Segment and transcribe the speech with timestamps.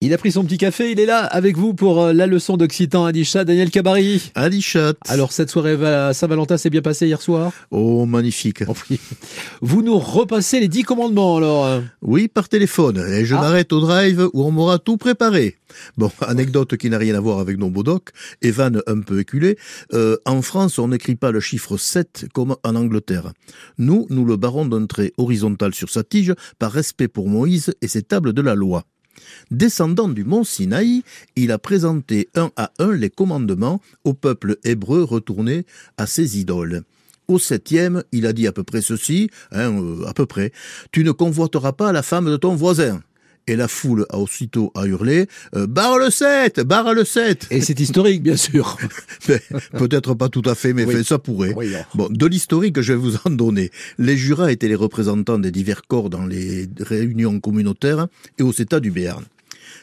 [0.00, 2.56] Il a pris son petit café, il est là avec vous pour euh, la leçon
[2.56, 4.30] d'occitan Adichat, Daniel Cabari.
[4.36, 4.92] Adichat.
[5.08, 7.52] Alors cette soirée à Saint-Valentin s'est bien passée hier soir?
[7.72, 8.62] Oh, magnifique.
[8.68, 8.74] Oh,
[9.60, 13.04] vous nous repassez les dix commandements alors Oui, par téléphone.
[13.10, 13.40] Et je ah.
[13.40, 15.56] m'arrête au drive où on m'aura tout préparé.
[15.96, 18.10] Bon, anecdote qui n'a rien à voir avec nos bodocs,
[18.40, 19.58] Evan un peu éculé.
[19.94, 23.32] Euh, en France, on n'écrit pas le chiffre 7 comme en Angleterre.
[23.78, 27.88] Nous, nous le barrons d'un trait horizontal sur sa tige par respect pour Moïse et
[27.88, 28.84] ses tables de la loi.
[29.50, 31.02] Descendant du mont Sinaï,
[31.36, 35.66] il a présenté un à un les commandements au peuple hébreu retourné
[35.96, 36.82] à ses idoles.
[37.28, 40.50] Au septième, il a dit à peu près ceci, hein, euh, à peu près,
[40.92, 43.02] Tu ne convoiteras pas la femme de ton voisin
[43.48, 45.26] et la foule a aussitôt à hurler
[45.56, 48.76] euh, Barre le 7 Barre le 7 Et c'est historique, bien sûr.
[49.72, 51.54] Peut-être pas tout à fait, mais ça pourrait.
[51.94, 53.70] bon, de l'historique, je vais vous en donner.
[53.98, 58.80] Les jurats étaient les représentants des divers corps dans les réunions communautaires et au CETA
[58.80, 59.24] du Béarn.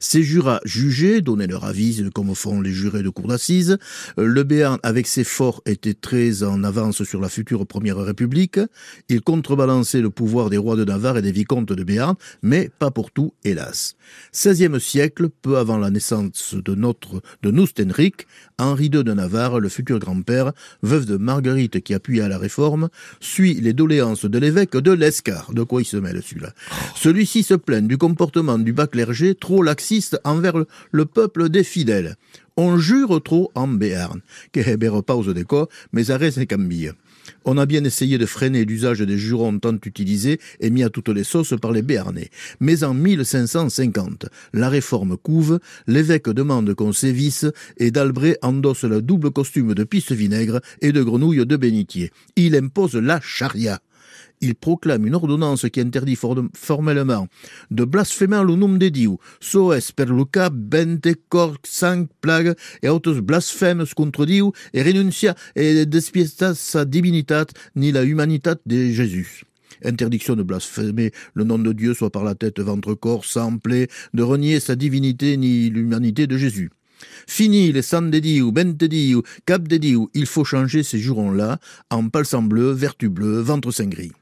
[0.00, 3.78] Ces jurats jugeaient, donnaient leur avis, comme font les jurés de cour d'assises.
[4.18, 8.60] Euh, le Béarn, avec ses forts, était très en avance sur la future Première République.
[9.08, 12.90] Il contrebalançait le pouvoir des rois de Navarre et des vicomtes de Béarn, mais pas
[12.90, 13.96] pour tout, hélas.
[14.34, 18.26] 16e siècle, peu avant la naissance de notre, de Noustenric,
[18.58, 20.52] Henri II de Navarre, le futur grand-père,
[20.82, 22.88] veuve de Marguerite qui appuya la réforme,
[23.20, 25.52] suit les doléances de l'évêque de l'Escar.
[25.52, 26.52] De quoi il se mêle celui-là?
[26.94, 29.71] Celui-ci se plaint du comportement du bas clergé trop laxiste
[30.24, 32.16] envers le peuple des fidèles.
[32.56, 34.20] On jure trop en Béarn,
[34.52, 36.92] que pause de quoi, mais arrête cambille.
[37.44, 41.08] On a bien essayé de freiner l'usage des jurons tant utilisés et mis à toutes
[41.08, 42.30] les sauces par les Béarnais.
[42.60, 47.46] Mais en 1550, la réforme couve, l'évêque demande qu'on sévisse
[47.78, 52.10] et d'Albret endosse le double costume de pisse vinaigre et de grenouille de bénitier.
[52.36, 53.80] Il impose la charia
[54.42, 57.28] il proclame une ordonnance qui interdit formellement
[57.70, 63.20] de blasphémer le nom de Dieu, soes per Luca bente cor cinq plagues et autres
[63.20, 69.44] blasphèmes contre Dieu et renuncia et despiesta sa divinitat ni la humanitat de Jésus.
[69.84, 73.88] Interdiction de blasphémer le nom de Dieu, soit par la tête, ventre, corps, sang, plaie,
[74.14, 76.70] de renier sa divinité ni l'humanité de Jésus.
[77.26, 80.98] Fini les sang de Dieu, ben de Dieu, cap de Dieu, il faut changer ces
[80.98, 81.58] jurons-là
[81.90, 84.12] en palsam bleu, vertu bleue, ventre saint gris.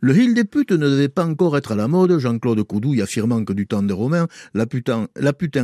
[0.00, 3.44] Le Hill des putes ne devait pas encore être à la mode, Jean-Claude Coudouille affirmant
[3.44, 5.08] que du temps des Romains, la putain,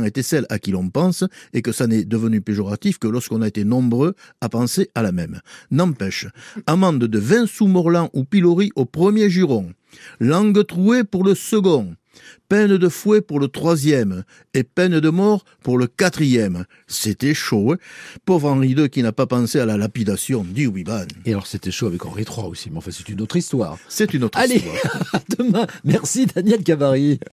[0.03, 3.47] était celle à qui l'on pense, et que ça n'est devenu péjoratif que lorsqu'on a
[3.47, 5.41] été nombreux à penser à la même.
[5.71, 6.27] N'empêche,
[6.67, 9.71] amende de 20 sous Morlan ou pilori au premier juron,
[10.19, 11.95] langue trouée pour le second,
[12.49, 16.65] peine de fouet pour le troisième et peine de mort pour le quatrième.
[16.87, 17.77] C'était chaud, hein
[18.25, 21.05] Pauvre Henri II qui n'a pas pensé à la lapidation, dit Wiban.
[21.25, 23.77] Et alors c'était chaud avec Henri III aussi, mais enfin c'est une autre histoire.
[23.87, 25.05] C'est une autre Allez, histoire.
[25.13, 25.67] à demain.
[25.83, 27.19] Merci Daniel Cavari.